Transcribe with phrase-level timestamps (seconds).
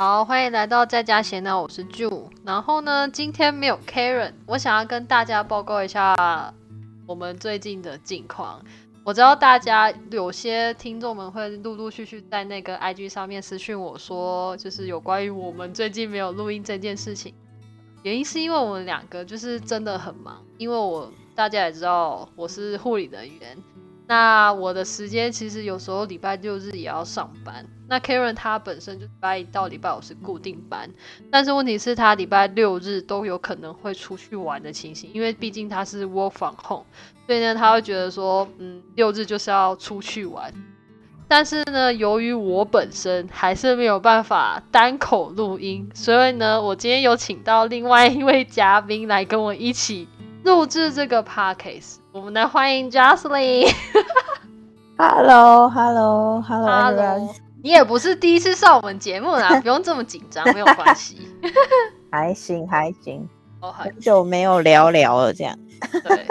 [0.00, 2.30] 好，欢迎来到在家闲聊，我是 Ju。
[2.42, 6.54] 然后呢，今天没有 Karen，我想要跟大家报告一下
[7.06, 8.64] 我们最近的近况。
[9.04, 17.34] 我知道大家有些听众们会陆陆续续在那个 IG 上面私讯我说，就是有关于我们最近没有录音这件事情。
[18.02, 23.54] 原因是因为我们两个就是真的很忙，因为我大家也知道我是护理人员，
[24.10, 27.64] 那我的时间其实有时候礼拜六日也要上班。
[27.88, 30.90] 那 Karen 他本身就礼拜一到礼拜五是固定班，
[31.30, 36.84] 但是问题是，他礼拜六日都有可能会出去玩的情形，因为毕竟他是 work from home，
[37.24, 40.52] 所以呢，他会觉得说，嗯，六日就是要出去玩。
[41.28, 50.08] 但是呢，由于我本身还是没有办法单口录音，所以呢，我今天有请到另外一位嘉宾来跟我一起
[50.44, 51.96] 录制这个 podcast。
[52.12, 53.72] 我们来欢迎 Jocelyn。
[54.96, 57.30] Hello，Hello，Hello，everyone。
[57.62, 61.28] 你也不是第一次上我们节目啦， 不用这么紧张，没有关系。
[62.10, 63.28] 还行还行，
[63.60, 65.56] 哦，很久没有聊聊了，这样。
[66.04, 66.26] 对。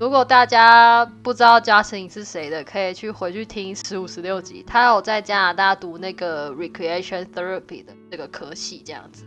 [0.00, 9.22] 如果大家不知道 Justin 是谁的，可以去回去听十五、十六集，他有在加拿大读那个 Recreation Therapy 的这个科系，这样子。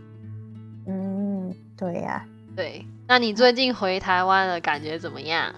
[0.87, 2.25] 嗯，对呀、
[2.55, 5.53] 对，那你最近回台湾了，感觉怎么样？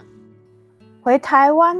[1.00, 1.76] 回台湾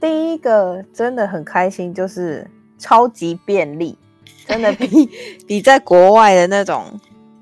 [0.00, 2.48] 第一个真的很开心，就是
[2.78, 3.96] 超级便利，
[4.46, 5.08] 真的比
[5.48, 7.00] 比在国外的那种，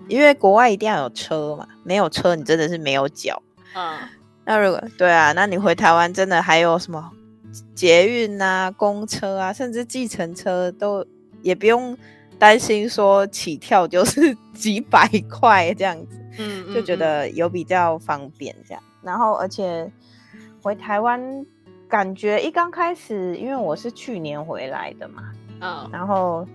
[0.08, 3.42] 因为国外一定要有车嘛，没有车你真的是没有脚。
[3.74, 3.98] 嗯，
[4.44, 7.10] 那如果对啊，那你回台湾真的还有什么
[7.74, 11.04] 捷运啊、公车啊，甚至计程车都
[11.42, 11.98] 也不用
[12.38, 18.82] 担心说起跳就是 几百块这样子，嗯就觉得有比较方便这样。
[19.02, 19.90] 然后而且
[20.62, 21.44] 回台湾
[21.88, 25.22] 感觉一刚开始，因为我是去年回来的嘛，
[25.60, 26.46] 嗯然后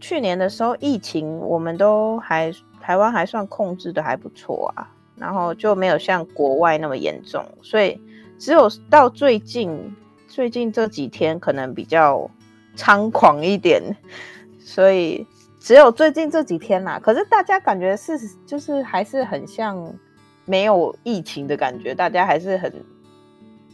[0.00, 8.00] 去年的时候疫情我们都还台湾还算控制的还不错啊，然后就没有像国外那么严重，所以
[8.38, 9.96] 只有到最近
[10.26, 12.28] 最近这几天可能比较
[12.76, 13.82] 猖狂一点，
[14.58, 15.26] 所以
[15.58, 16.98] 只有最近这几天啦。
[17.02, 19.92] 可是大家感觉是就是还是很像
[20.44, 22.72] 没有疫情的感觉，大家还是很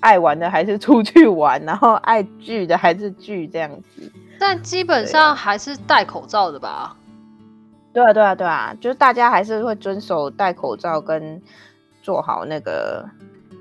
[0.00, 4.12] 爱玩的还是出去玩，然后爱聚的还是聚这样子。
[4.38, 6.96] 但基本上还是戴口罩的吧？
[7.92, 11.40] 对啊，对啊，对啊，就是大家还是会遵守戴口罩跟
[12.02, 13.08] 做好那个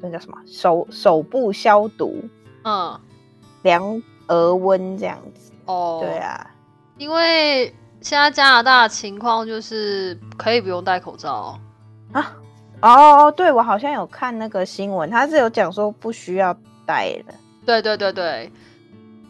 [0.01, 2.15] 那叫什么手手部消毒、
[2.63, 2.99] 嗯，
[3.61, 5.51] 量额温这样子。
[5.65, 6.49] 哦，对，啊，
[6.97, 7.73] 因为
[8.03, 11.57] 现在加拿大的情况就是可以不用戴口罩。
[12.11, 12.35] 啊，
[12.81, 16.53] 哦，对我好像有看那个新闻，他是有讲说不需要
[16.85, 17.33] 戴的。
[17.65, 18.51] 对对对对，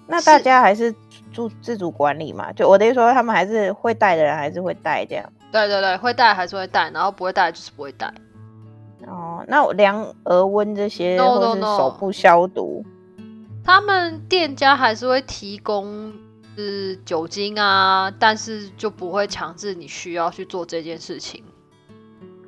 [0.07, 0.94] 那大家还是
[1.31, 2.51] 注自主管理嘛？
[2.53, 5.23] 就我的意思说，他们还是会戴的人还是会戴这样。
[5.51, 8.11] 对对对，会戴还是会戴，然后不会戴就是不会戴。
[9.05, 12.84] 哦，那量额温这些 No, 或 no, 是手部消毒
[13.63, 16.11] 他们店家还是会提供
[16.56, 21.44] 是酒精啊，但是就不会强制你需要去做这件事情。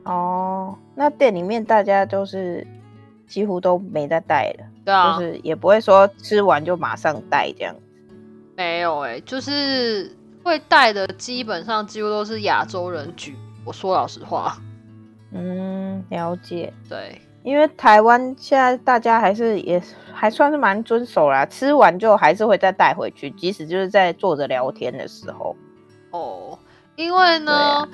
[0.03, 2.65] 哦，那店里面大家都是
[3.27, 4.65] 几乎都没在带了。
[4.85, 7.75] 对啊，就是也不会说吃完就马上带这样。
[8.55, 13.35] 没有哎、就是会带的基本上几乎都是亚洲人居。
[13.65, 14.61] 我说老实话，
[15.31, 16.71] 嗯，了解。
[16.87, 19.79] 对，因为台湾现在大家还是也
[20.11, 25.55] 还算是蛮遵守啦，吃完就还是会再带回去，即使就是在坐着聊天的时候。
[26.09, 26.57] 哦，
[26.95, 27.89] 因为呢，啊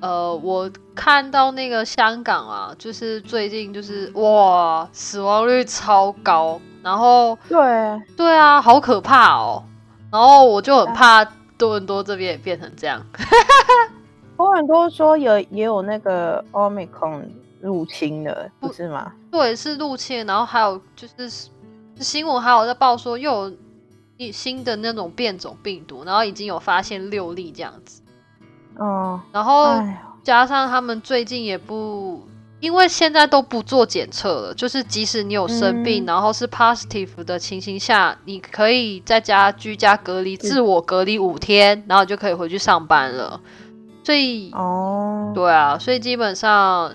[0.00, 7.58] 呃，我看到那个香港啊，就是最近就是哇，死亡率超高，然后对，
[8.16, 9.62] 对啊，好可怕哦，
[10.10, 11.22] 然后我就很怕
[11.58, 13.04] 多伦多这边也变成这样。
[14.38, 17.24] 我很多说有也有那个 Omicron
[17.60, 19.12] 入侵了，不是吗？
[19.30, 21.48] 对，是入侵，然后还有就是
[21.98, 23.56] 新闻还有在报说又有
[24.16, 28.02] 一新的那种变种病毒，然后已经有发现六例这样子，
[28.76, 29.82] 哦，然后
[30.22, 32.22] 加上他们最近也不，
[32.60, 43.40] 因为现在都不做检测了，就是即使你有生病，嗯然后是 positive 的情形下，你可以在家居家隔离、自我隔离五天，然后就可以回去上班了。
[44.02, 46.92] 所以，哦，对啊，所以基本上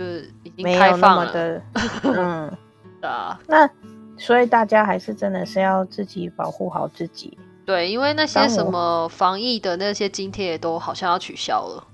[0.00, 1.62] 就是已经开放了，么的，
[2.16, 2.50] 嗯，
[3.02, 3.38] 对啊。
[3.46, 3.68] 那
[4.16, 7.36] 所以大家还是真的是要自己保护好自己。
[7.66, 11.84] 对，因为那些什么防疫的那些津贴都好像要取消了。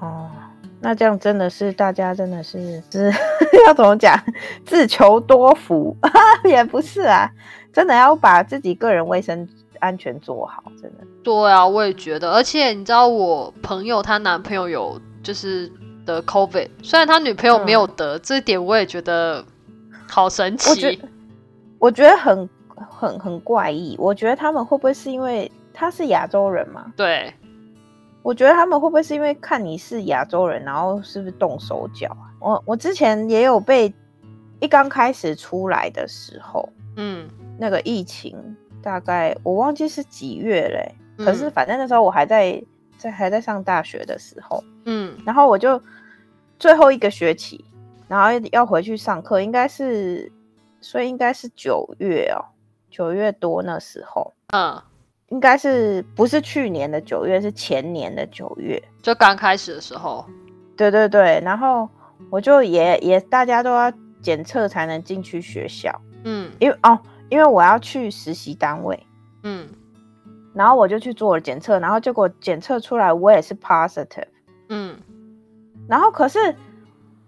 [0.00, 0.28] 哦，
[0.80, 3.10] 那这样真的是大家真的是是
[3.66, 4.14] 要怎么讲？
[4.66, 5.96] 自求多福
[6.44, 7.30] 也不是啊，
[7.72, 9.48] 真的要把自己个人卫生
[9.78, 11.04] 安全做好，真的。
[11.24, 12.30] 对啊，我也觉得。
[12.30, 15.70] 而且你知道，我朋友她男朋友有就是
[16.08, 19.44] 得 COVID，虽然他女朋友没有得，这一点我也觉得
[20.08, 20.70] 好神奇。
[20.70, 20.98] 我觉
[21.78, 22.48] 我觉得很
[22.90, 23.94] 很很怪异。
[23.98, 26.92] 我觉得他们会不会是因为他是亚洲人嘛？
[26.96, 27.32] 对。
[28.22, 32.28] 我觉得他们会不会是因为看你是亚洲人，然后是不是动手脚啊？
[32.40, 33.94] 我我之前也有被
[34.60, 37.26] 一刚开始出来的时候，嗯，
[37.56, 38.36] 那个疫情
[38.82, 42.62] 大概我忘记是几月嘞，可是反正那时候我还在
[42.98, 45.80] 在还在上大学的时候，嗯，然后我就
[46.58, 47.64] 最后一个学期，
[48.08, 50.30] 然后要回去上课，应该是
[50.80, 52.44] 所以应该是九月哦，
[52.90, 54.82] 九月多那时候，嗯。
[55.30, 60.24] 应该是不是去年的九月，是前年的九月，就刚开始的时候。
[60.74, 61.86] 对对对，然后
[62.30, 65.94] 我就也也大家都要检测才能进去学校。
[66.24, 68.98] 嗯，因为哦，因为我要去实习单位。
[69.42, 69.68] 嗯，
[70.54, 74.28] 然后我就去做了检测，然后结果检测出来我也是 positive。
[74.70, 74.96] 嗯，
[75.88, 76.54] 然后可是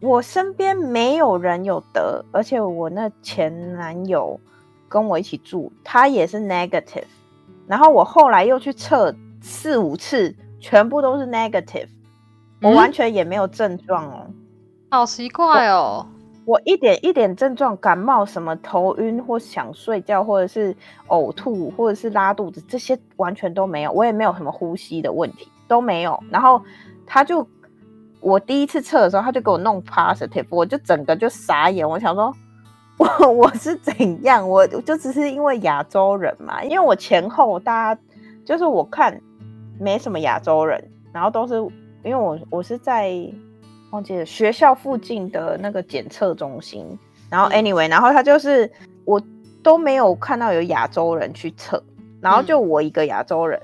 [0.00, 4.38] 我身边没有人有得，而且我那前男友
[4.88, 7.04] 跟我一起住，他也是 negative。
[7.66, 11.88] 然后我后来又去测四五次，全部都是 negative，
[12.60, 14.26] 我完全也没有症状哦，
[14.90, 16.04] 好奇怪哦，
[16.44, 20.76] 我一点一点症状，感冒什么头晕或想睡觉，或者是
[21.08, 26.20] 呕吐，或者是拉肚子，这些完全都没有，我也没有什么呼吸的问题都没有。
[26.28, 26.60] 然后
[27.06, 27.46] 他就
[28.20, 32.34] 我第一次测的时候，他就给我弄 positive，我就整个就傻眼，我想说。
[32.98, 34.46] 我我是怎样？
[34.46, 38.00] 我就只是因为亚洲人嘛，因为我前后大家
[38.44, 39.18] 就是我看
[39.78, 41.54] 没什么亚洲人，然后都是
[42.04, 43.10] 因为我我是在
[43.90, 46.86] 忘记了学校附近的那个检测中心，
[47.30, 48.70] 然后 anyway，然后他就是
[49.06, 49.18] 我
[49.62, 51.82] 都没有看到有亚洲人去测，
[52.20, 53.58] 然后就我一个亚洲人，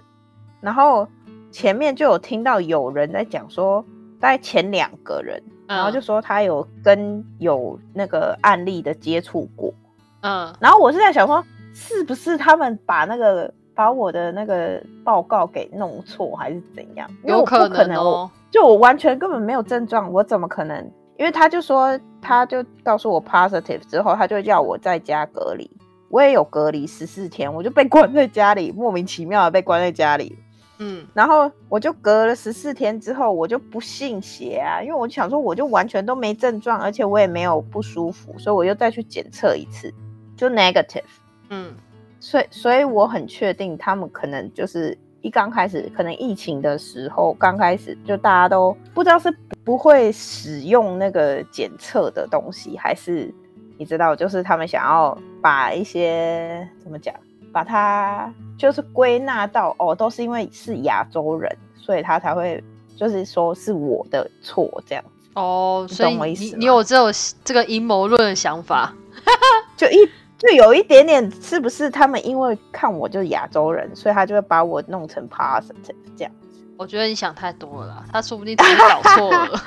[0.63, 1.07] 然后
[1.53, 3.85] 前面就有听到有人在讲说，
[4.21, 5.43] 大概前两个人。
[5.69, 9.75] 然后就说他有跟有那个案例的接触过，
[10.21, 17.11] 嗯，然后我是在想说，是不是他们把那个把我的那个报告给弄错，还是怎样？
[17.25, 20.89] 有可能哦，就我完全根本没有症状，我怎么可能？
[21.19, 25.69] 因为他就说，他就告诉我 positive 之后，他就叫我在家隔离，
[26.11, 30.39] 我也有隔离十四天，我就被关在家里，莫名其妙的被关在家里。
[30.79, 39.93] 嗯，然后我就隔了十四天之后，我就不信邪啊，因为我想说，我就完全都没症状，而且我也没有不舒服，所以我又再去检测一次，
[40.37, 41.03] 就 negative。
[41.49, 41.75] 嗯，
[42.21, 49.35] 所以所以我很确定，他们可能就是一刚开始，可能疫情的时候刚开始，就大家都不知道是
[49.65, 53.33] 不会使用那个检测的东西，还是
[53.79, 57.15] 你知道，就是他们想要把一些怎么讲？
[57.57, 62.63] 把它就是归纳到哦，都是因为是亚洲人，所以他才会
[62.95, 65.87] 就是说是我的错这样子哦。
[65.89, 67.11] 所以你你有这种
[67.43, 68.93] 这个阴谋论的想法，
[69.75, 70.07] 就一
[70.37, 76.61] 就有一点点，是不是他们因为看我就是亚洲人，所以他就会把我弄成 positive 这样子？
[76.77, 79.63] 我觉得你想太多了，他说不定真的搞错了。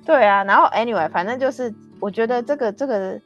[0.06, 3.20] 对啊，然后 anyway，反正就是我觉得这个这个。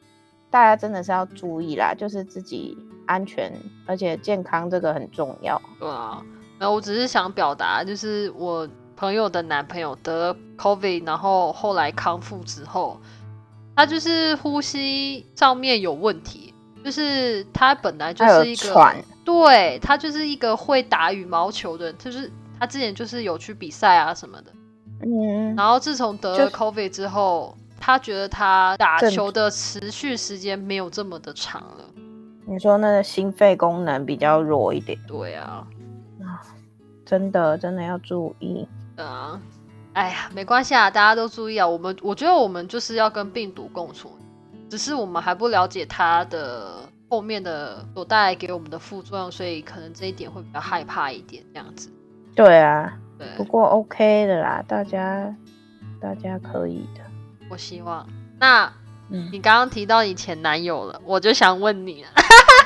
[0.52, 3.50] 大家真的是要注意啦，就是自己安全
[3.86, 5.58] 而且健康，这个很重要。
[5.80, 6.22] 对啊，
[6.58, 13.00] 然后我只是想表达，就是我朋友的男朋友得 COVID，然后后来康复之后，
[13.74, 16.52] 他就是呼吸上面有问题，
[16.84, 18.94] 就是他本来就是一个，
[19.24, 22.30] 对他就是一个会打羽毛球的人，就是
[22.60, 24.52] 他之前就是有去比赛啊什么的，
[25.06, 27.56] 嗯，然后自从得了 COVID 之后。
[27.84, 31.84] 他觉得他打球的持续时间没有这么的长了。
[32.46, 34.96] 你说那个心肺功能比较弱一点。
[35.08, 35.66] 对啊，
[36.20, 36.38] 啊，
[37.04, 38.68] 真的真的要注意。
[38.96, 39.40] 啊，
[39.94, 41.66] 哎呀，没关系啊，大家都注意啊。
[41.66, 44.12] 我们我觉得我们就是要跟病毒共处，
[44.70, 51.90] 只是我们还不了解它的后面的所带来给我们的副作用，所以可能这一点会比较害怕一点这样子。
[52.36, 55.34] 对啊，对，不过 OK 的啦，大家
[56.00, 57.02] 大家可以的。
[57.52, 58.06] 我希望，
[58.38, 58.72] 那
[59.30, 62.02] 你刚刚提到你前男友了，我就想问你，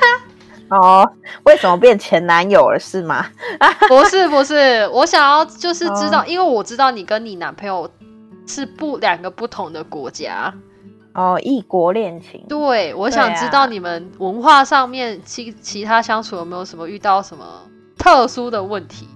[0.70, 1.04] 哦，
[1.42, 3.26] 为什么变前男友了是吗？
[3.88, 7.90] 不是不是，我想要就是知道，因为我知道你跟你男朋友
[8.46, 10.54] 是不两个不同的国家，
[11.14, 12.44] 哦，异国恋情。
[12.48, 17.44] 对，我想知道你们文化上面其其他相处有没有什么遇到什么
[17.98, 19.08] 特殊的问题？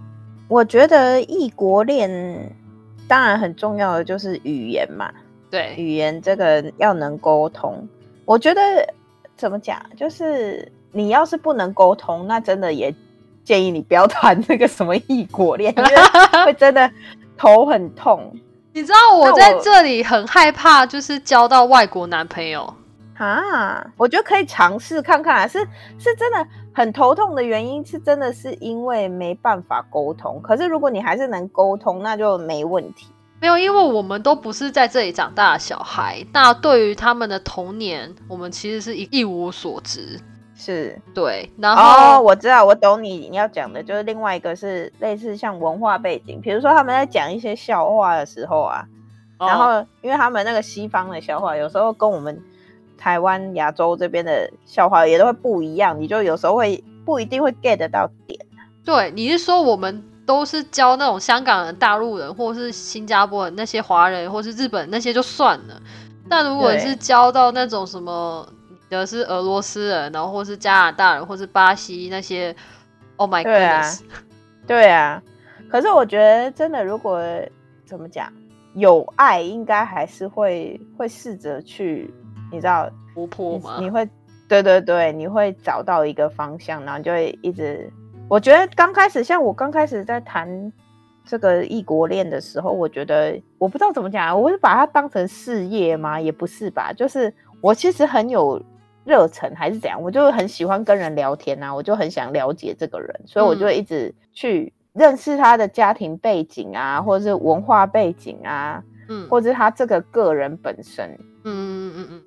[0.48, 2.56] 我觉得异国恋
[3.06, 5.08] 当然很重要的就是语言嘛。
[5.50, 7.88] 对语言这个要能沟通，
[8.24, 8.60] 我觉得
[9.36, 12.94] 怎么讲，就是你要是不能沟通，那真的也
[13.42, 15.74] 建议你不要谈那个什么异国恋，
[16.46, 16.90] 会真的
[17.36, 18.32] 头很痛
[18.72, 22.72] 你知道我在这里很害怕，就是交到外国男朋友。
[23.16, 23.84] 啊。
[23.96, 25.58] 我觉得可以尝试看看啊，是
[25.98, 30.40] 是真的很头痛的原因，是真的是因为没办法沟通。
[30.40, 33.08] 可是如果你还是能沟通，那就没问题。
[33.40, 40.20] 没有，因为我们都不是在这里长大的小孩，那对于他们的童年，我们其实是一一无所知。
[40.54, 48.84] 是对，然哦，后、我知道，我懂你你要讲的，就是另外一个是类似像文化背景，比如说他们在讲一些笑话的时候啊，
[49.38, 52.38] 然哦后因为他们那个西方的笑话，有时候跟我们
[52.98, 58.38] 台湾亚洲这边的笑话也都会不一样，你就有时候会不一定会 get 得到点。
[58.84, 65.82] 对，你是说我们都是教那种香港人、大陆人，或是新加坡人那些华人，或是日本那些就算了。
[66.28, 72.54] 但如果是教到那种什么，你的是俄罗斯人，然后或是加拿大人，或是巴西那些
[73.16, 74.00] ，Oh my 对啊 goodness，、
[74.68, 75.20] 对啊，
[75.68, 77.20] 可是我觉得真的，如果
[77.84, 78.32] 怎么讲，
[78.74, 82.08] 有爱应该还是会会试着去，
[82.52, 83.78] 你知道，突破吗？
[83.80, 84.08] 你会，
[84.48, 87.92] 对对对，你会找到一个方向，然后就会一直。
[88.30, 90.72] 我觉得刚开始，像我刚开始在谈
[91.24, 96.20] 这个异国恋的时候，我觉得我不知道怎么讲啊，我是把它当成事业吗？
[96.20, 98.62] 也不是吧，就是我其实很有
[99.04, 111.18] 热忱，还是怎样，我就很喜欢跟人聊天啊，我就很想了解这个人，所以我就一直去认识他的家庭背景啊，或者是文化背景啊，嗯，或者是他这个个人本身。
[111.42, 112.22] 嗯嗯嗯嗯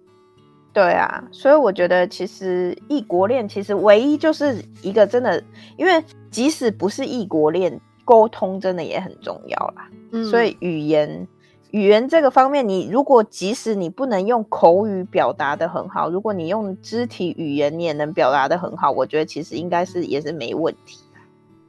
[0.73, 5.41] 对啊，所以我觉得其实异国恋其实唯一就是一个真的，
[5.77, 9.87] 因为即使不是异国恋，沟通真的也很重要啦。
[10.11, 11.27] 嗯，所以语言
[11.69, 20.99] 语言这个方面，你如果即使你不能用口语表达的很好，如果你用肢体语言你也能表达的很好，我觉得其实应该是也是没问题。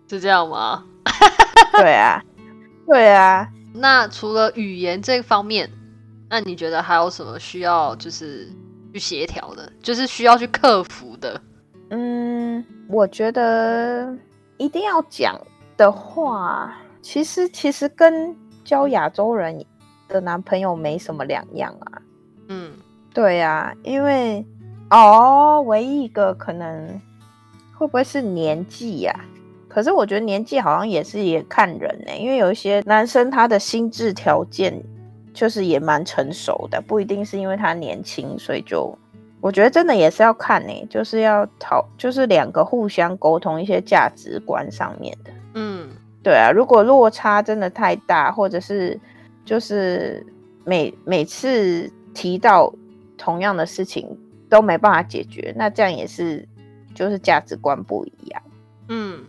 [0.08, 0.82] 是这样吗？
[1.76, 2.22] 对啊，
[2.86, 5.70] 对啊，那除了语言这方面，
[6.30, 8.48] 那你觉得还有什么需要就是
[8.94, 11.40] 去协调的，就是需要去克服的？
[11.90, 14.16] 嗯，我觉得
[14.56, 15.36] 一定要讲
[15.76, 16.72] 的话，
[17.02, 19.64] 其实其实跟交亚洲人
[20.06, 22.02] 的男朋友没什么两样啊。
[22.46, 22.72] 嗯
[23.12, 24.46] 对呀、因为
[24.90, 26.88] 哦，唯一一个可能
[27.76, 29.12] 会不会是年纪呀、
[29.68, 34.80] 可是我觉得年纪好像也是也看人呢、因为有一些男生他的心智条件
[35.34, 38.96] 就是也蛮成熟的，不一定是因为他年轻，所以就
[39.42, 45.30] 我觉得真的也是要看呢、就是要讨，就是两个互相沟通一些价值观上面的。
[45.54, 45.88] 嗯
[46.22, 48.98] 对啊，如果落差真的太大，或者是
[49.44, 50.24] 就是
[50.64, 52.72] 每每次提到
[53.18, 54.08] 同样的事情
[54.48, 56.48] 都没办法解决，那这样也是
[56.94, 58.42] 就是价值观不一样。
[58.88, 59.24] 嗯。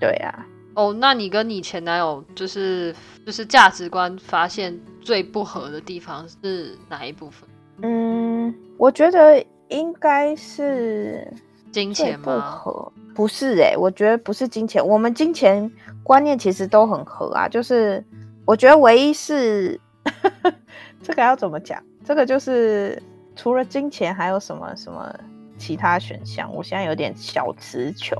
[0.00, 2.94] 对啊，哦，那你跟你前男友就是
[3.26, 7.48] 就是价值观发现最不合的地方是哪一部分？
[7.82, 11.26] 嗯，我觉得应该是
[11.72, 12.30] 金钱不？
[12.30, 15.70] 合，不是哎、我觉得不是金钱，我们金钱
[16.02, 18.04] 观念其实都很合啊，就是
[18.44, 19.78] 我觉得唯一是
[21.02, 21.82] 这个要怎么讲？
[22.04, 23.02] 这个就是
[23.34, 25.12] 除了金钱还有什么什么
[25.58, 26.52] 其他选项？
[26.54, 28.16] 我现在有点小词穷。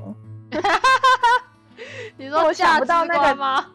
[2.17, 3.65] 你说我想不到那个吗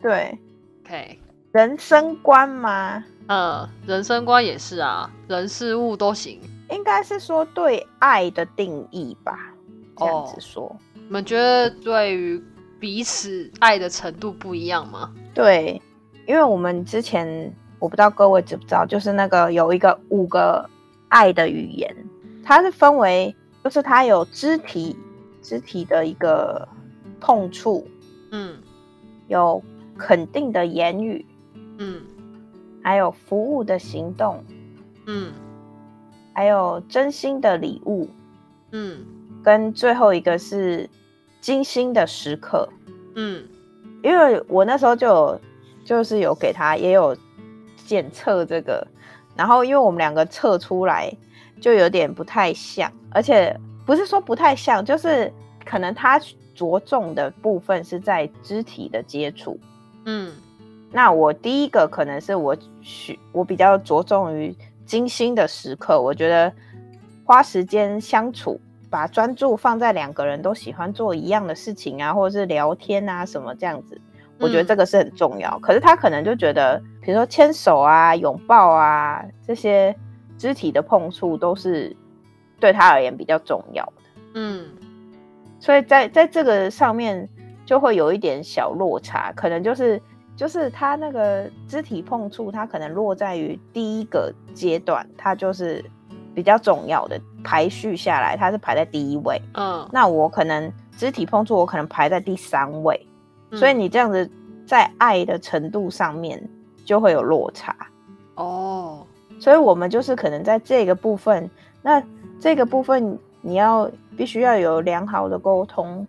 [0.00, 0.38] 对
[0.84, 1.18] ，？OK，
[1.52, 3.04] 人生观吗？
[3.28, 6.40] 嗯，人生观也是啊，人事物都行。
[6.70, 9.54] 应该是说对爱的定义吧，
[9.96, 10.76] 这样哦子说。
[10.94, 12.42] 你们觉得对于
[12.80, 15.12] 彼此爱的程度不一样吗？
[15.32, 15.80] 对，
[16.26, 20.68] 因为我们之前我不知道各位知不知道，就是那个有一个五个
[21.08, 21.94] 爱的语言，
[22.44, 24.96] 它是分为，就是它有肢体
[25.40, 26.66] 肢体的一个
[27.26, 27.84] 碰触，
[28.30, 28.56] 嗯。
[29.26, 29.60] 有
[29.98, 31.26] 肯定的言语，
[31.78, 32.00] 嗯。
[32.84, 34.44] 还有服务的行动，
[35.06, 35.32] 嗯。
[36.32, 38.08] 还有真心的礼物，
[38.70, 39.04] 嗯。
[39.42, 40.88] 跟最后一个是
[41.40, 42.68] 精心的时刻。
[43.16, 43.44] 嗯。
[44.04, 45.40] 因为我那时候就有
[45.84, 47.16] 就是有给他也有
[47.84, 48.86] 检测这个，
[49.34, 51.12] 然后因为我们两个测出来
[51.60, 55.32] 就有点不太像，而且不是说不太像，就是
[55.64, 56.20] 可能他
[56.56, 59.56] 着重的部分是在肢体的接触。
[60.06, 60.32] 嗯
[60.90, 66.50] 那我第一个可能是我需我比较着重于精心的时刻，我觉得
[67.24, 68.58] 花时间相处，
[68.88, 74.00] 把专注放在两个人都喜欢做一样的事情啊，或者是聊天啊什么这样子，
[74.38, 75.58] 我觉得嗯这个是很重要。
[75.58, 79.94] 可是他可能就觉得，比如说牵手啊、拥抱啊这些
[80.38, 81.94] 肢体的碰触都是
[82.60, 83.92] 对他而言比较重要的。
[84.34, 84.66] 嗯，
[85.66, 87.28] 所以在在这个上面
[87.64, 90.00] 就会有一点小落差，可能就是
[90.36, 95.84] 就是他那个肢体碰触，它可能落在于第一个阶段，它就是
[96.32, 99.42] 比较重要的排序下来，它是排在第一位。
[99.54, 103.04] 嗯，那我可能肢体碰触，我可能排在第三位，
[103.50, 104.30] 嗯所以你这样子
[104.64, 106.40] 在爱的程度上面
[106.84, 107.74] 就会有落差。
[108.36, 109.04] 哦，
[109.40, 111.50] 所以我们就是可能在这个部分，
[111.82, 112.00] 那
[112.38, 116.04] 这个部分你要必须要有良好的沟通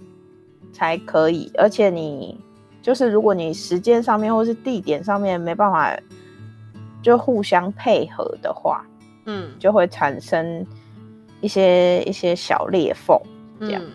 [0.73, 2.35] 才可以，而且你
[2.81, 5.95] 就是如果你时间上面或是地点上面没办法
[7.03, 8.83] 就互相配合的话，
[9.25, 10.65] 嗯，就会产生
[11.41, 13.15] 一些一些小裂缝。
[13.59, 13.91] 这样嗯，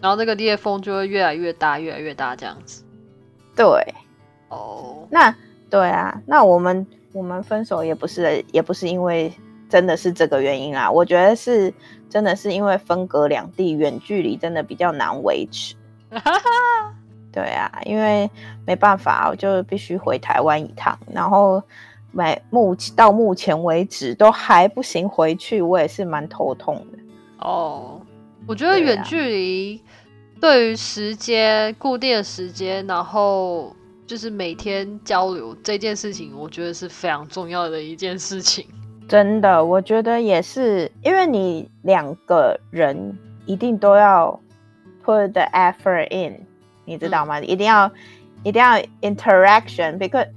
[0.00, 2.84] 然后那个裂缝就会越来越大，越来越大，这样子。
[3.56, 3.66] 对，
[4.48, 5.34] 哦，那
[5.68, 9.32] 对啊，那我们我们分手也不是也不是因为
[9.68, 11.72] 真的是这个原因啦，我觉得是
[12.08, 15.74] 真的是因为分隔两地，远距离真的比较难维持。
[17.32, 18.30] 对啊，因为
[18.64, 21.62] 没办法，我就必须回台湾一趟，然后
[22.10, 26.98] 每目到目前为止都还不行回去，我也是蛮头痛的。
[27.40, 28.00] 哦，
[28.46, 29.82] 我觉得远距离
[30.40, 38.66] 对于时间固定的时间，然后就是每天交流这件事情，我觉得是非常重要的一件事情。
[39.08, 44.38] 真的，我觉得也是，因为你两个人一定都要
[45.04, 46.40] put the effort in，
[46.84, 47.40] 你知道吗？
[47.40, 47.90] 一定要
[48.42, 50.28] 一定要 interaction，because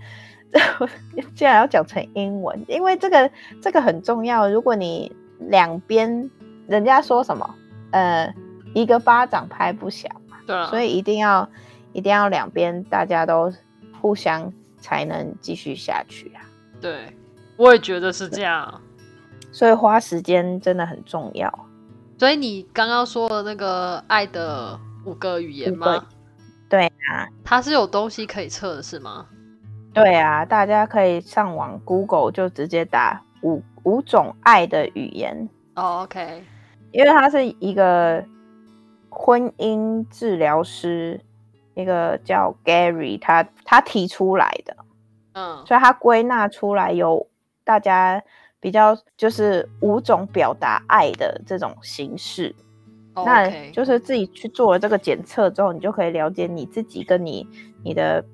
[1.35, 3.29] 既然要讲成英文，因为这个
[3.61, 4.47] 这个很重要。
[4.49, 6.29] 如果你两边
[6.67, 7.55] 人家说什么，
[7.91, 8.33] 呃，
[8.73, 10.11] 一个巴掌拍不响，
[10.45, 11.47] 对啊，所以一定要
[11.93, 13.51] 一定要两边大家都
[13.99, 16.41] 互相才能继续下去啊。
[16.79, 17.05] 对，
[17.59, 18.81] 我也觉得是这样。
[19.51, 21.53] 所以花时间真的很重要。
[22.17, 26.05] 所以你刚刚说的那个爱的五个语言吗？
[26.69, 29.25] 对啊，它是有东西可以测的，是吗？
[29.93, 36.43] 对啊，大家可以上网 Google 就直接打五五种爱的语言，哦，OK，
[36.91, 38.24] 因为它是一个
[39.09, 41.19] 婚姻治疗师，
[41.74, 44.77] 一个叫 Gary，他他提出来的，
[45.33, 47.25] 嗯，所以他归纳出来有
[47.70, 48.20] 大家
[48.60, 52.55] 比较就是五种表达爱的这种形式。
[53.14, 57.48] 哦那就是自己去做了这个检测之后，你就可以了解你自己跟你
[57.84, 58.25] 你的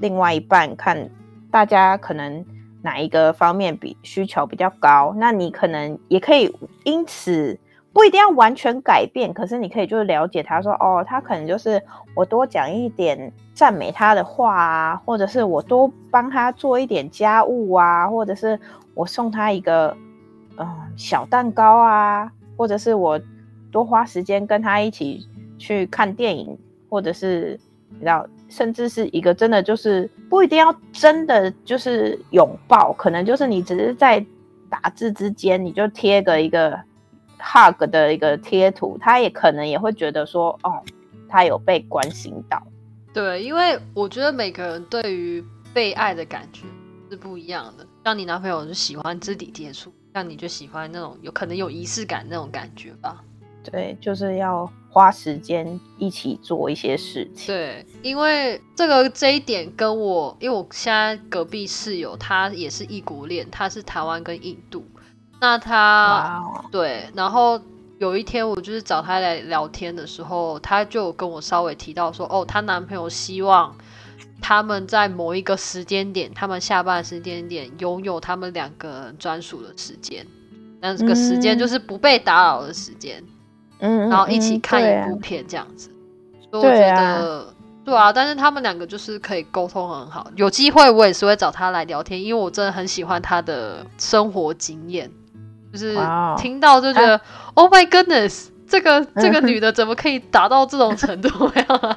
[0.00, 1.10] 另外一半，看
[1.50, 2.44] 大家可能
[2.80, 7.58] 哪一个方面比需求比较高，那你可能也可以因此
[7.96, 11.82] 不一定要完全改变，可是你可以就是了解他说，哦，他可能就是
[12.14, 18.60] 我多讲一点赞美他的话啊，或者是我多帮他做一点家务啊，或者是
[18.92, 19.96] 我送他一个
[20.58, 23.18] 嗯小蛋糕啊，或者是我
[23.72, 26.54] 多花时间跟他一起去看电影，
[26.90, 34.22] 或者是你知道，甚至是一个真的就是不一定要真的就是拥抱，可能就是你只是在
[34.68, 36.78] 打字之间，你就贴个一个
[37.38, 40.82] hug 的一个贴图，他也可能也会觉得说，哦，
[41.28, 42.62] 他有被关心到。
[43.12, 46.64] 对，因为我觉得每个人对于被爱的感觉
[47.10, 47.86] 是不一样的。
[48.04, 53.22] 像你男朋友就喜欢肢体接触，像你就喜欢那种有可能有仪式感那种感觉吧。
[53.64, 57.48] 对，就是要花时间一起做一些事情。
[57.48, 64.84] 对，因为这个这一点跟我，因为我现在隔壁室友他也是异国恋，他是台湾跟印度，
[65.40, 67.60] 那他对，然后
[67.98, 73.74] 有一天我就是找她来聊天的时候，她就跟我稍微提到说，哦，她男朋友希望
[74.40, 80.26] 他们在某一个时间点，他们下班的时间点拥有他们两个人专属的时间，
[80.80, 83.22] 那这个时间就是不被打扰的时间，
[83.80, 85.90] 嗯，然后一起嗯看一部片这样子。
[86.50, 87.54] 所以我觉得。
[87.86, 95.08] 对啊，但是他们两个就是可以沟通很好，有机会我也是会找他来聊天，因为我真的很喜欢他的生活经验，
[95.76, 95.96] 就是
[96.38, 97.20] 听到就觉得、
[97.54, 101.28] Oh my goodness，这个 这个女的怎么可以达到这种程度？
[101.54, 101.96] 呀 啊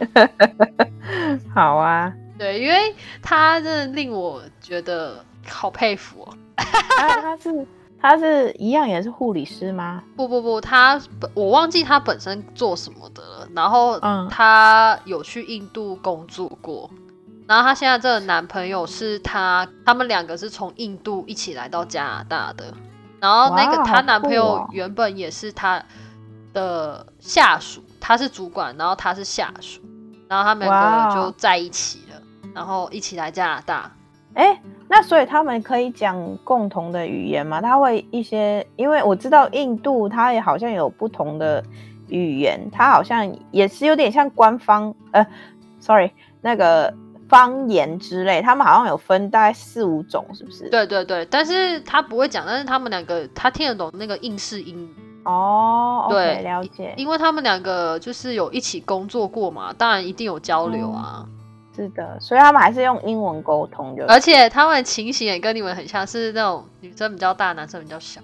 [1.56, 6.34] 好啊，对，因为她真的令我觉得好佩服哦。
[6.56, 7.68] 他他是
[8.02, 10.04] 她是一样也是护理师吗？
[10.16, 11.00] 不不不，她
[11.34, 16.90] 我忘记她本身做什么的了，然后嗯她有去印度工作过。
[17.48, 22.72] 然后她现在这个男朋友是她，他们两个是从印度一起来到加拿大的。
[23.22, 25.84] 然后那个她男朋友原本也是她
[26.54, 29.82] 的下属，他是主管，然后他是下属，
[30.28, 32.22] 然后他们两个就在一起了，
[32.56, 33.92] 然后一起来加拿大。
[34.34, 37.62] 哎，那所以他们可以讲共同的语言吗？
[37.62, 41.64] 他会一些，因为我知道印度它也好像有不同的
[42.08, 45.26] 语言，它好像也是有点像官方呃
[45.80, 46.94] ，sorry，那个
[47.30, 50.68] 方言之类，他们好像有分大概四五种，是不是？
[50.70, 54.90] 对对对，但是他不会讲，但是他们两个他听得懂那个应试英语。
[55.26, 61.26] 哦，对了解，因为他们两个就是有一起工作过嘛，当然一定有交流啊。
[61.76, 64.06] 是的，所以他们还是用英文沟通的。
[64.08, 68.20] 而且他们情形也跟你们很像，是那种女生比较大，男生比较小。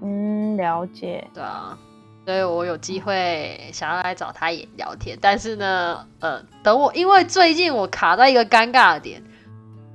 [0.00, 1.26] 嗯，了解。
[1.34, 1.76] 对啊，
[2.24, 9.22] 所以我有机会想要来找他也聊天，但是呢，呃，等我，因为最近我卡在一个尴尬的点，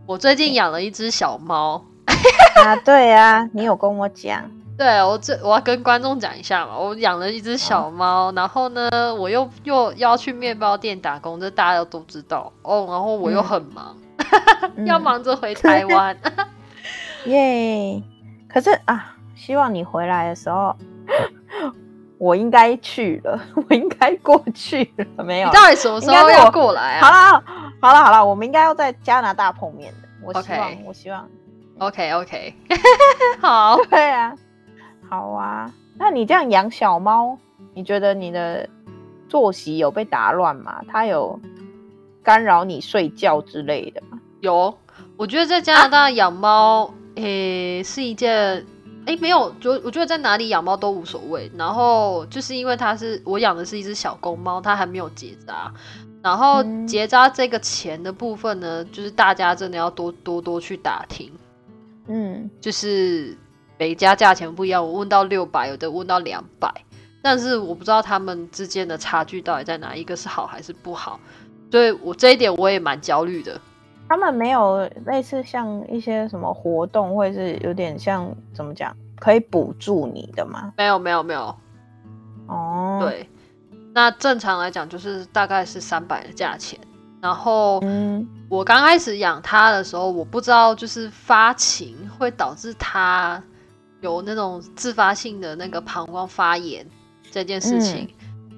[0.06, 1.84] 我最近养了一只小猫。
[2.64, 4.44] 啊，对啊，你有跟我讲。
[4.78, 12.86] 对我这我要跟观众讲一下嘛，我养了一只小猫，然后呢，我又又要去面包店打工，这大家都知道哦。
[12.90, 13.98] 然后我又很忙，
[14.86, 16.16] 要忙着回 台湾。
[17.26, 18.02] 耶！
[18.48, 20.74] 可是啊，希望你回来的时候，
[22.20, 24.84] 我应该去了， 我应该过去
[25.18, 25.48] 了，没有？
[25.48, 27.08] 你到底什么时候要过来啊？
[27.08, 27.44] 好了，
[27.82, 30.08] 好了，好了，我们应该要在加拿大碰面的。
[30.22, 31.28] 我希望，我希望。
[31.80, 32.54] OK，OK，
[33.42, 33.80] 好。
[33.90, 34.36] 对啊。
[35.10, 37.36] 好啊，那你这样养小猫，
[37.74, 38.68] 你觉得你的
[39.28, 40.82] 作息有被打乱吗？
[40.88, 41.40] 它有
[42.22, 44.20] 干扰你睡觉之类的吗？
[44.42, 44.78] 有，
[45.18, 48.64] 我觉得在加拿大养猫，诶，是一件，
[49.10, 51.52] 诶，没有，就我觉得在哪里养猫都无所谓。
[51.58, 55.74] 然后就是因为它是我养的是一只小公猫，它还没有结扎。
[56.22, 61.32] 然后结扎这个钱的部分呢，就是大家真的要多多多去打听，
[62.08, 63.36] 嗯，就是。
[63.82, 66.70] 每家价钱不一样，我问到六百，有的问到两百，
[67.22, 71.18] 但是我不知道他们之间的差距到底在哪，一个是好还是不好，
[71.72, 73.58] 所以我这一点我也蛮焦虑的。
[74.10, 80.74] 他们没有类似像一些什么活动，或者是有点像怎么讲，可以补助你的吗？
[80.76, 81.56] 没有，没有，没有。
[82.48, 83.30] 哦，对，
[83.94, 86.78] 那正常来讲就是大概是三百的价钱。
[87.22, 93.42] 然后，嗯，我刚开始养它的时候，我不知道就是发情会导致它。
[94.02, 96.88] 有那种自发性的那个膀胱发炎
[97.30, 98.08] 这件事情，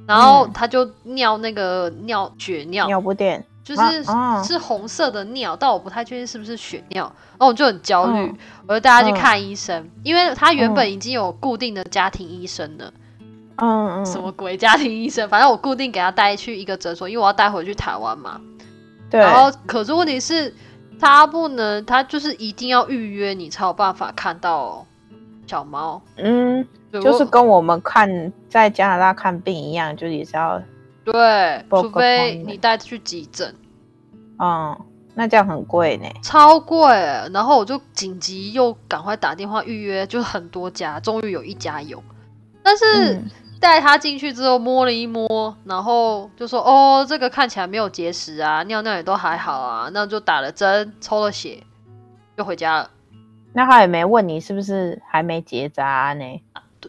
[0.08, 4.04] 然后他就尿那个尿血尿尿不垫，就是
[4.44, 8.34] 是红色的尿，但我不太确定是不是血尿，然后我就很焦虑，
[8.68, 12.94] 我就带他去看医生，因为他原本已经有固定的家庭医生了，
[13.58, 18.42] 嗯嗯，什么鬼家庭医生，反正我固定给他带去一个诊所，因为我要带回去台湾嘛，
[19.10, 20.54] 对，然后可是问题是，
[21.00, 24.86] 他不能，他就是一定要预约你才有办法看到。
[25.48, 30.62] 小猫，嗯，就是跟我们看在加拿大看病一样，就也是要
[31.04, 33.56] 对，除非你带去急诊，
[34.38, 34.78] 嗯，
[35.16, 36.88] 那这样很贵呢，超贵。
[37.34, 42.02] 然后我就紧急又赶快打电话预约，就很多家，终于有一家有。
[42.64, 43.20] 但是
[43.60, 51.64] 带他进去之后摸了一摸，然后就说：“哦，这个看起来没有结石啊，尿尿也都还好啊。”那就打了针，抽了血，
[52.38, 52.90] 就回家了。
[53.54, 56.42] 那他也没问你是不是还没结扎呢？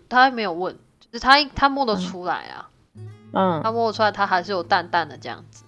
[0.09, 2.72] 他没有问，就是他他摸得出来啊，嗯，
[3.33, 5.65] 他摸出来，它还是有淡淡的这样子，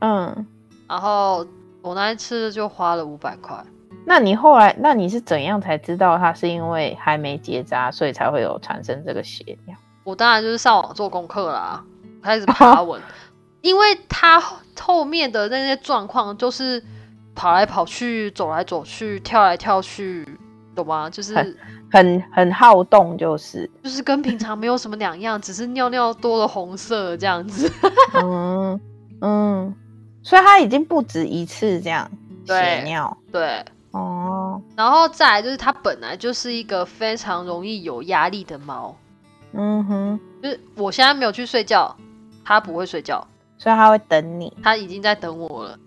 [0.00, 0.46] 嗯，
[0.88, 1.46] 然后
[1.82, 3.64] 我那一次就花了五百块。
[4.04, 9.76] 那你后来，那你是怎样才知道它是因为还没结扎，所以才会有产生这个血尿？
[10.04, 11.82] 我当然就是上网做功课啦，
[12.22, 13.00] 开始爬文，
[13.62, 14.40] 因为他
[14.80, 16.82] 后面的那些状况就是。
[17.38, 20.26] 跑来跑去，走来走去，跳来跳去，
[20.76, 21.10] 懂吗？
[21.10, 21.34] 就是
[21.90, 27.70] 很很好动，就是就是跟平常没有什么两样，只是尿尿多了红色这样子。
[28.14, 28.80] 嗯
[29.20, 29.74] 嗯，
[30.22, 32.10] 所以他已经不止一次这样
[32.46, 33.16] 血尿。
[33.32, 38.94] 对哦，然后再来就是它本来就是一个非常容易有压力的猫。
[39.52, 41.96] 嗯哼，就是我现在没有去睡觉，
[42.44, 44.54] 它不会睡觉，所以它会等你。
[44.62, 45.78] 它已经在等我了。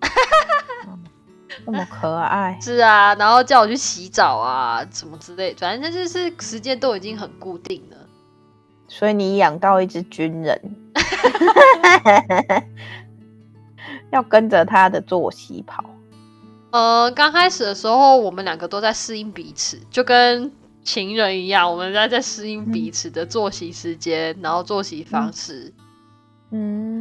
[1.65, 7.97] 那么可爱是啊，然后叫我去洗澡啊，什么之类，反正就是时间都已经很固定了。
[8.87, 10.75] 所以你养到一只军人，
[14.11, 15.83] 要跟着他的作息跑。
[16.71, 20.51] 呃，刚开始的时候，我们两个都在适应彼此，就跟
[20.83, 25.71] 情人一样，我们在在适应彼此的作息时间，然后作息方式。
[25.77, 25.78] 嗯，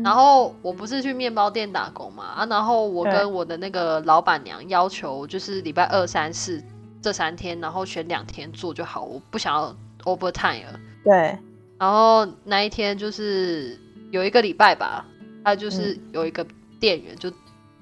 [0.05, 6.63] 然后我不是去面包店打工嘛啊，然后我跟我的那个老板娘要求，就是礼拜二、三、四
[7.01, 10.81] 这三天，然后选两天做就好，我不想要 overtime 了。
[11.03, 11.39] 对，
[11.79, 13.79] 然后那一天就是
[14.11, 15.07] 有一个礼拜吧，
[15.43, 16.47] 他就是有一个
[16.79, 17.33] 店员就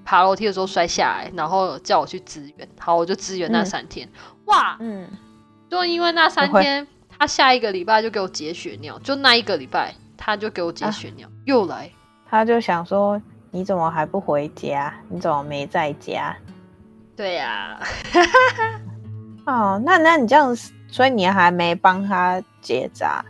[0.05, 4.09] 爬楼梯的时候摔下来，然后叫我去支援，好，我就支援那三天。
[4.44, 5.09] 哇，嗯，
[5.68, 6.87] 就因为那三天，
[7.18, 9.92] 他下一个礼拜就给我解血尿，就那一个礼拜。
[10.16, 11.90] 他就给我接玄鸟，又来。
[12.29, 14.92] 他就想说，你怎么还不回家？
[15.09, 16.37] 你怎么没在家？
[17.14, 17.81] 对呀、
[19.46, 23.24] 哦，那那你这样子，所以你还没帮他结扎？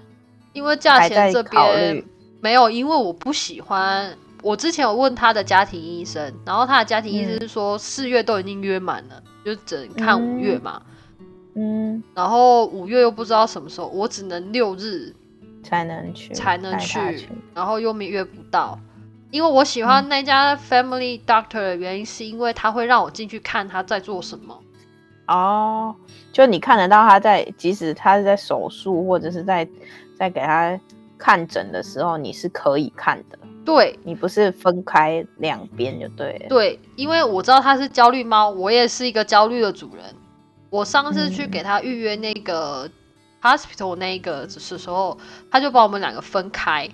[0.52, 2.06] 因为价钱这考边虑
[2.40, 4.16] 没有，因为我不喜欢。
[4.42, 10.80] 我之前有问他的家庭医生，然后他的家庭医生嗯是说四月都已经约满了，就只能看五月嘛。
[11.54, 15.12] 嗯，然后五月又不知道什么时候，我只能六日
[15.66, 17.28] 才能去，才能去去。
[17.54, 18.78] 然后又没约不到。
[19.32, 24.56] 因为我喜嗯欢那家 Family Doctor 的原因，是因为他会让我进去看他在做什么。
[25.26, 25.94] 哦，
[26.32, 29.68] 就你看得到他在，即使他是在手术或者是在
[30.16, 30.78] 在给他
[31.18, 36.48] 看诊的时候，你是可以看的，对你不是分开两边就对了。
[36.48, 40.04] 对，因为我知道他是焦虑猫，我也是一个焦虑的主人。
[40.70, 42.88] 我上次去嗯给他预约那个
[43.46, 45.16] hospital 那一个只是时候，
[45.50, 46.88] 他就把我们两个分开。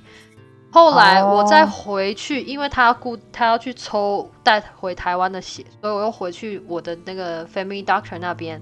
[0.71, 8.61] 后来我再哦回去，因为他要顾他要去抽带回台湾的血，所以我又回去我的那个 family doctor 那边。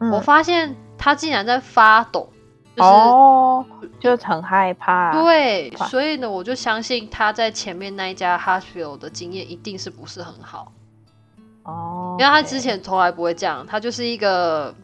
[0.00, 2.28] 嗯我发现他竟然在发抖，
[2.76, 3.64] 就是、哦，
[3.98, 5.12] 就很害怕。
[5.12, 10.70] 对，所以呢，我就相信他在前面那一家 hospital 的经验一定是不是很好。
[11.62, 14.74] 哦，因为他之前从来不会这样，他就是一个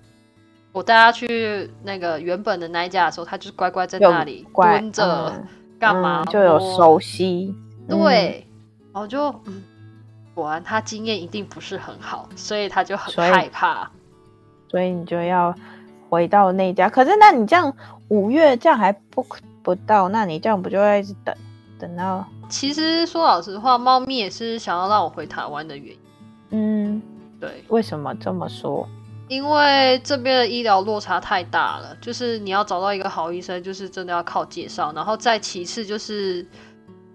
[0.73, 5.47] 我带他去那个原本的那一家的时候，他就是乖乖在那里乖蹲着嗯
[5.79, 7.55] 干嘛、嗯就有熟悉。
[7.89, 8.47] 嗯，对，
[8.93, 9.63] 然后就嗯，
[10.35, 13.91] 果然他经验一定不是很好，所以他就很害怕。
[14.71, 15.55] 所以你就要
[16.09, 16.89] 回到那家。
[16.89, 17.71] 可是那你这样
[18.09, 19.27] 五月这样还不
[19.63, 21.35] 不到，那你这样不就要一直等
[21.79, 26.01] 等到其实说老实话，猫咪也是想要让我回台湾的原因。
[26.51, 27.03] 嗯？
[27.39, 28.89] 对，为什么这么说？
[29.33, 36.47] 因为这边的医疗落差太大了，就是你要找到一个好医生，就是真的要靠介绍，然后再其次就是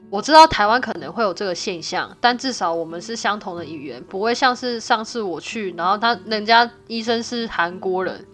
[0.09, 8.25] 我知道台湾可能会有这个现象，但至少我们是相同的语言，不会像是上次我去，然后他人家医生是韩国人，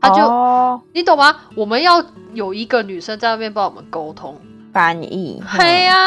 [0.00, 1.36] 他就、哦、你懂吗？
[1.54, 4.40] 我们要有一个女生在那边帮我们沟通，
[4.72, 5.42] 翻译。
[5.46, 6.06] 嘿呀、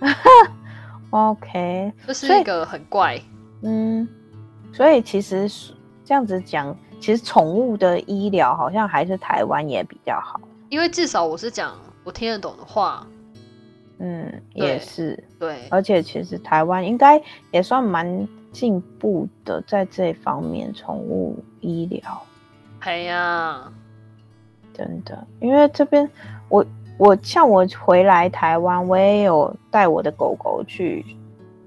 [1.10, 3.20] OK，这是一个很怪。
[3.62, 4.08] 嗯，
[4.72, 5.72] 所以其实是
[6.06, 10.40] 这样子讲，其实宠物的医疗好像还是台湾也比较好。
[10.68, 13.04] 因为至少我是讲我听得懂的话，
[13.98, 15.20] 嗯，也是。
[15.36, 18.06] 对，而且其实台湾应该也算蛮
[18.52, 22.22] 进步的，在这方面宠物医疗
[22.78, 23.60] 哎呀、
[24.72, 26.08] 真的，因为这边
[26.48, 26.64] 我
[26.98, 31.04] 我像我回来台湾，我也有带我的狗狗去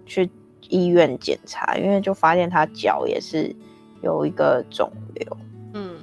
[0.05, 0.29] 去
[0.69, 3.53] 医院检查，因为就发现它脚也是
[4.01, 5.37] 有一个肿瘤，
[5.73, 5.97] 嗯，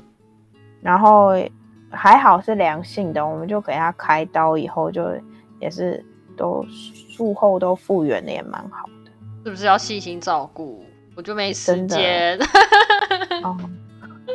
[0.80, 1.30] 然后
[1.90, 5.09] 还好是良性的，我们就给他开刀以后就
[5.61, 6.04] 也是
[6.37, 9.11] 都术后都复原的也蛮好的。
[9.44, 10.85] 是不是要细心照顾？
[11.14, 12.38] 我就没时间。
[13.42, 13.56] 哦，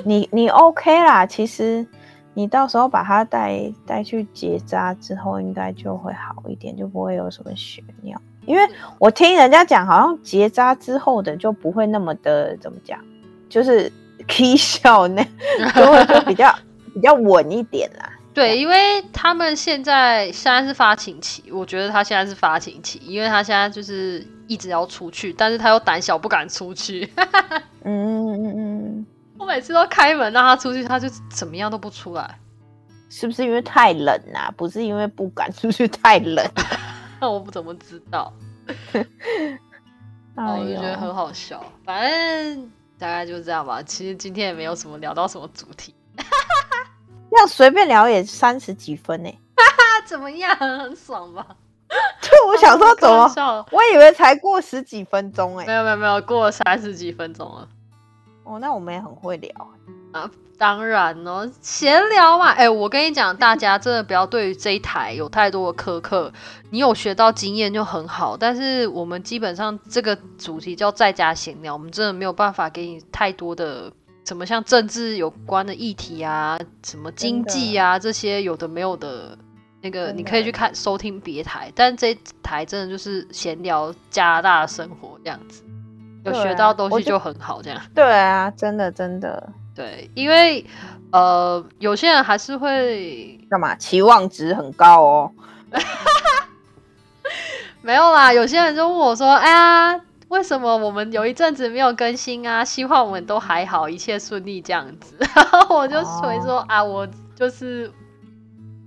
[0.04, 1.86] 你你 OK 啦，其实
[2.34, 8.20] 你到时候把它带带去结扎之后，应该就会好一点，就不会有什么血尿。
[8.48, 8.64] 因为
[8.98, 13.00] 我听人家讲，好像结扎之后的就不会那么的怎么讲，
[13.52, 13.92] 就是
[14.28, 15.22] k 笑那
[15.76, 16.58] 就会就比较
[16.94, 18.10] 比较稳一点啦。
[18.34, 27.12] 对，因为他们现在现在是发情期，我觉得他现在是发情期，因为他现在就是一直要出去，但是他又胆小不敢出去。
[27.84, 29.06] 嗯嗯嗯嗯，
[29.38, 32.38] 我每次都开门让他出去，他就怎么样都不出来。
[33.10, 34.50] 是不是因为太冷啊？
[34.56, 36.50] 不是因为不敢出去太冷。
[37.20, 38.32] 那 我不怎么知道，
[38.94, 41.62] 哎我就觉得很好笑。
[41.84, 43.82] 反正大概就这样吧。
[43.82, 45.96] 其实今天也没有什么聊到什么主题，
[47.32, 49.40] 这样随便聊也三十几分呢、欸
[50.06, 50.56] 怎么样？
[50.56, 51.44] 很爽吧？
[52.22, 57.68] 就我想说怎么我以为才过十几分钟哎、没有没有没有，过了三十几分钟了。
[58.44, 59.52] 哦，那我们也很会聊。
[60.62, 62.52] 当然哦，闲聊嘛。
[62.52, 66.32] 哎、我跟你讲，大家真的不要对于这一台有太多的苛刻。
[66.70, 73.92] 你有学到经验就很好，但是我们基本上这个主题叫在家闲聊，我们真的没有办法给你太多的
[74.28, 79.36] 什么像政治有关的议题啊，什么经济啊这些有的没有的。
[79.82, 85.64] 那个你可以去看收听别台，但这一台真的就是闲聊加拿大的生活这样子，
[86.24, 87.82] 有学到东西就很好这样。
[87.96, 90.64] 对啊，真的真的，对，因为
[91.12, 93.74] 呃，有些人还是会干嘛？
[93.76, 95.32] 期望值很高哦。
[97.82, 102.64] 没有啦，有些人就问我说：“哎呀，为什么我们有一阵子没有更新啊？
[102.64, 107.92] 希望我们都还好，一切顺利这样子。”然后我就回说：“啊，我就是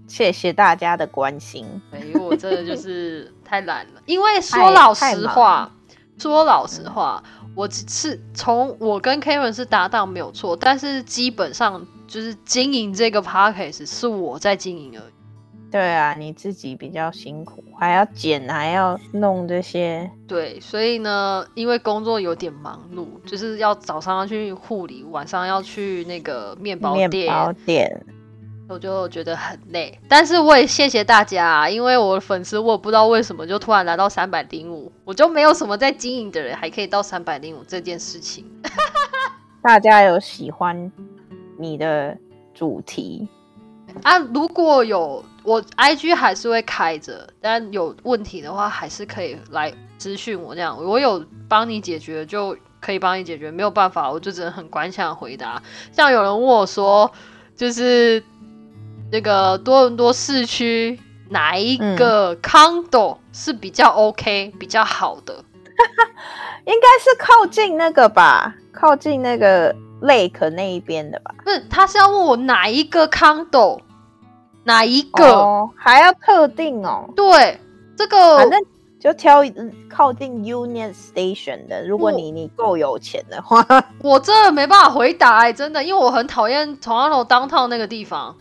[0.06, 1.66] 谢谢大家的关心。
[1.90, 4.00] 哎呦，我真的就是太懒了。
[4.06, 5.68] 因为说老实话，
[6.16, 7.20] 说老实话，
[7.54, 15.12] 我只是从我跟 Karen 是搭档没有错，但是基本上就是经营这个 podcast 是我在经营而已。
[15.70, 20.08] 对啊，你自己比较辛苦，还要剪，还要弄这些。
[20.28, 28.06] 对，所以呢，因为工作有点忙碌，就是要早上要去护理，晚上要去那个面包面，包店，
[28.68, 29.98] 我就觉得很累。
[30.08, 38.44] 但是我也谢谢大家、啊，因为我的粉丝，我不知道为什么就突然来到三百零五，我就没有什么在经营的人，还可以到三百零五这件事情。
[39.62, 40.92] 大家有喜欢
[41.58, 42.16] 你的
[42.52, 43.28] 主题，
[44.02, 55.62] 啊，如果有我 IG 还是会开着，但有问题的话还是可以来咨询我这样，我有帮你解决就可以帮你解决，没有办法我就只能很官腔地回答。
[55.92, 57.10] 像有人问我说，
[57.56, 58.22] 就是
[59.14, 60.98] 那个多伦多市区
[61.30, 65.32] 哪一个 condo 是比较 OK、比较好的？
[66.66, 69.72] 应该是靠近那个吧，靠近那个
[70.02, 71.32] lake 那一边的吧。
[71.44, 73.78] 不是，他是要问我哪一个 condo，
[74.64, 75.24] 哪一个？
[75.30, 77.60] 哦，还要特定哦，对，
[77.96, 78.60] 这个反正
[78.98, 81.86] 就挑嗯靠近 Union Station 的。
[81.86, 83.64] 如果你你够有钱的话，
[84.02, 88.34] 我真的没办法回答哎、真的，因为我很讨厌 Toronto downtown 那个地方。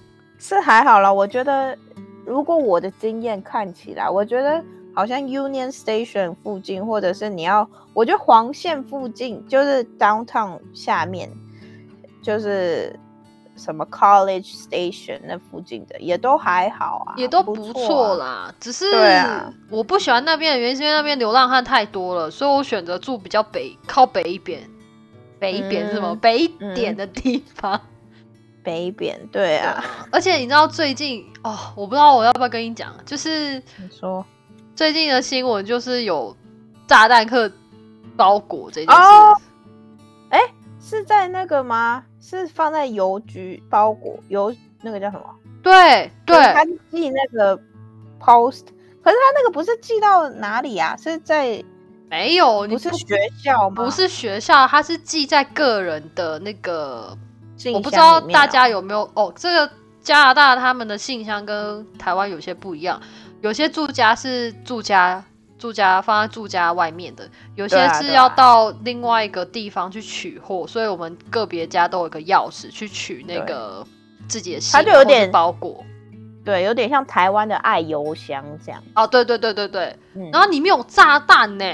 [0.44, 1.12] 是还好啦。
[1.12, 1.78] 我觉得，
[2.26, 4.62] 如果我的经验看起来，我觉得
[4.94, 11.32] 好像 Union Station 附近，或者是你要，我觉得黄线附近，就是 downtown 下面，
[12.22, 13.00] 就是
[13.56, 24.60] 什么 College Station 那附近的，也都还好啊，也都不不错啦，只是对啊我不喜欢那边的原因是因为那边流浪汉太多了，所以我选择住比较北靠北一边，
[25.40, 26.10] 北一边是什么？
[26.10, 27.80] 嗯北一点的地方。
[28.64, 34.26] 北边，对啊，而且你知道最近哦，我不知道我要不要跟你讲，就是你说
[34.76, 36.36] 最近的新闻就是有
[36.88, 37.52] 炸弹客
[38.16, 39.02] 包裹这件事。
[39.02, 39.38] 哦
[40.86, 42.04] 是在那个吗？
[42.20, 45.24] 是放在邮局包裹邮那个叫什么？
[45.64, 47.58] 对对，他寄那个
[48.20, 48.66] post，
[49.02, 50.94] 可是他那个不是寄到哪里啊？
[50.98, 51.64] 是在
[52.10, 53.86] 没有，你不是学校吗？
[53.86, 57.33] 不是学校，他是寄在个人的那个，信
[57.74, 59.32] 我不知道大家有没有哦。
[59.36, 63.02] 这个加拿大他们的信箱跟台湾有些不一样，
[63.42, 65.24] 有些住家是住家
[65.58, 73.86] 住家放在住家外面的，有些是要到另外一个地方去取货，所以我们个别家都有一个钥匙去取那个
[74.28, 75.84] 自己的信，它就有点包裹。
[76.44, 81.66] 对，有点像台湾的爱邮箱这样，哦，对对对对对，嗯，然后里面有炸弹呢。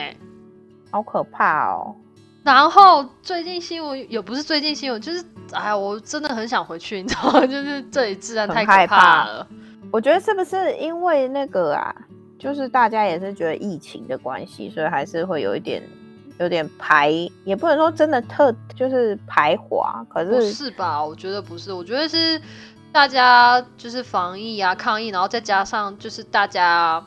[0.92, 1.96] 好可怕哦。
[2.44, 7.46] 然后最近新闻也不是最近新闻，就是哎呀，我真的很想回去，你知道吗？
[7.46, 9.48] 就是这里治安太可怕了。
[9.92, 11.96] 我觉得是不是因为那个啊，
[12.38, 15.84] 就是大家也是觉得疫情的关系，所以还是会有一点
[16.40, 17.12] 有点排，
[17.44, 21.04] 也不能说真的特就是排华，可不是是吧？
[21.04, 22.42] 我觉得不是，我觉得是
[22.92, 27.04] 大家就是防疫啊、抗疫，然后再加上就是大家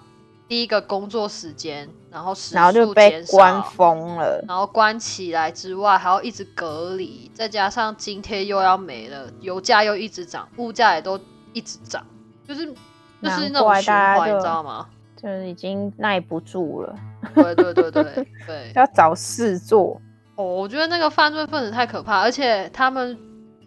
[0.52, 4.44] 第一个工作时间，然后时然后就被关封了。
[4.46, 11.18] 然后关起来之外，还要一直隔离，再加上津贴又要没了，油价又一直涨，物价也都
[11.54, 12.04] 一直涨，
[12.46, 14.86] 就是就是那种循环，你知道吗？
[15.16, 16.94] 就是已经耐不住了，
[17.34, 18.04] 对对对对
[18.46, 18.72] 对。
[18.76, 19.98] 要找事做。
[20.34, 23.18] 哦，我觉得那个犯罪分子太可怕，而且他们，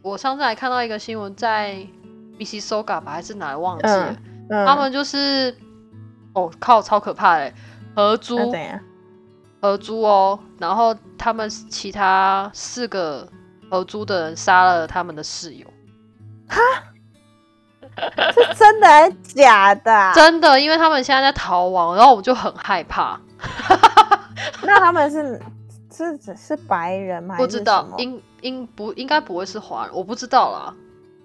[0.04, 1.78] 我上次还看到一个新闻，在
[2.38, 4.16] Mississauga 吧，还是哪里忘记了，
[4.52, 5.52] 嗯，他们就是，
[6.36, 7.52] 哦靠，超可怕的，
[7.96, 8.38] 合租？
[9.62, 13.28] 合租哦，然后他们其他四个
[13.72, 15.66] 合租的人杀了他们的室友，
[16.48, 16.60] 哈？
[18.34, 23.20] 是真的还是假的啊、 真的，因为他们现在在逃亡，然后我就很害怕，
[24.62, 25.42] 那他们是
[25.92, 27.38] 是只是白人吗？
[27.40, 30.74] 不知道应应不应该不会是华人，我不知道啦，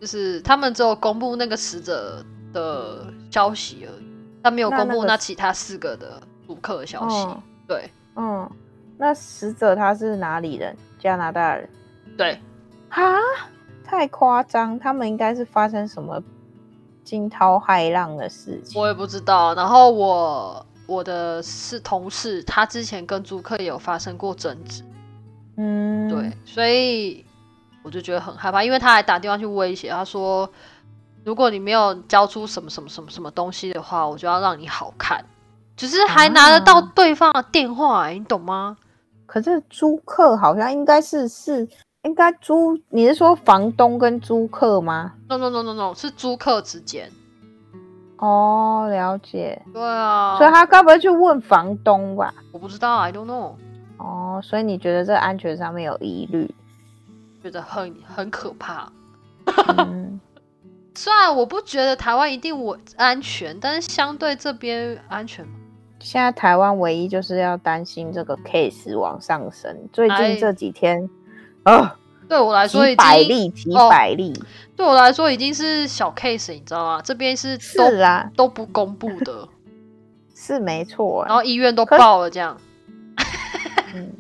[0.01, 4.10] 就是他们只有公布那个死者的消息而已，
[4.43, 8.51] 他没有公布那其他四个的租客的消息，嗯对嗯，
[8.99, 10.77] 那死者他是哪里人？
[10.99, 11.69] 加拿大人？
[12.19, 12.39] 对，
[12.89, 13.17] 哈，
[13.85, 14.79] 太夸张！
[14.79, 16.23] 他们应该是发生什么
[17.05, 18.81] 惊涛骇浪的事情。
[18.81, 19.55] 我也不知道。
[19.55, 24.83] 然后我我的是同事，他之前跟租客也有发生过争执，
[25.57, 27.25] 嗯，对，，所以
[27.83, 30.51] 我就觉得很害怕，因为他还打电话去威胁，他说，
[31.25, 35.25] 如果你没有交出什么什么什么什么东西的话，我就要让你好看，
[35.77, 38.77] 只是还拿得到啊对方的电话、欸，你懂吗？
[39.27, 41.69] 可是租客好像应该是是
[42.03, 47.09] 应该租，你是说房东跟租客吗？no no no no no，是租客之间，
[48.17, 49.63] 哦，了解。
[49.73, 52.35] 对啊，所以他该不会去问房东吧？
[52.51, 53.55] 我不知道，I don't know，
[53.99, 56.53] 哦，所以你觉得这安全上面有疑虑？
[57.43, 58.91] 觉得很很可怕。
[59.79, 60.21] 嗯，
[61.03, 65.55] 虽然我不觉得台湾一定我安全，但是相对这边安全吗？
[65.99, 71.09] 现在台湾唯一就是要担心这个 case 往上升，最哎近这几天，
[71.63, 71.97] 啊，
[72.29, 74.31] 对我来说已几百经，例，几哦百例，
[74.77, 77.01] 对我来说已经是小 case，你知道吗？
[77.03, 79.49] 这边是都是啊，都不公布的，
[80.37, 81.37] 是没错然啊。
[81.37, 82.55] 后医院都可爆了，这样。
[83.95, 84.13] 嗯，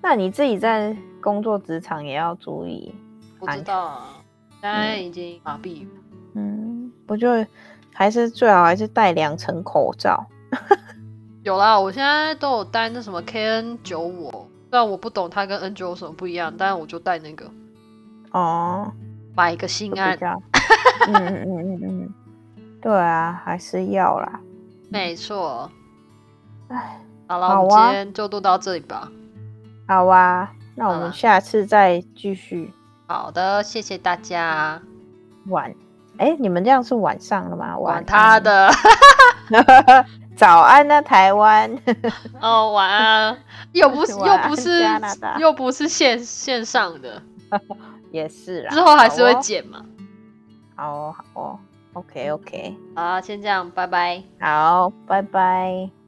[0.00, 2.94] 那你自己在工作职场也要注意。
[3.38, 4.08] 我知道啊，
[4.62, 5.90] 现在已经麻痹了。
[6.34, 7.28] 嗯，我就
[7.92, 10.24] 还是最好还是戴两层口罩。
[11.42, 14.30] 有啦，我现在都有戴那什么 KN 九五，
[14.70, 17.50] 虽然我不懂它跟 N 九有什么不一样，但是我就戴那个，
[18.30, 18.92] 哦，
[19.34, 20.12] 买个心安。
[20.12, 20.42] 就比较，
[21.08, 22.14] 嗯嗯嗯嗯嗯，
[22.80, 24.40] 对啊，还是要啦。
[24.88, 25.68] 没错。
[26.68, 29.10] 哎，好了，我们好啊今天就录到这里吧。
[29.88, 32.72] 好啊，那我们下次再继续
[33.06, 34.80] 好的，谢谢大家。
[35.48, 35.74] 晚。
[36.18, 37.76] 哎，你们这样是晚上了吗？
[37.78, 38.42] 晚管他安。
[38.42, 38.70] 的
[40.36, 41.70] 早安呢，台湾。
[42.40, 43.36] 哦，晚安。
[43.72, 44.84] 又不是 又不是
[45.38, 47.22] 又不是线线上的，
[48.10, 48.70] 也是啦。
[48.70, 49.84] 之后还是会剪嘛。
[50.76, 51.58] 好哦，好哦。
[51.94, 54.22] OK OK，好啊，先这样，拜拜。
[54.40, 56.01] 好，拜拜。